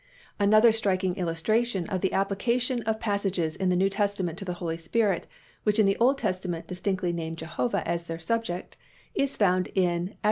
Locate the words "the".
2.01-2.11, 3.69-3.75, 4.45-4.53, 5.85-5.95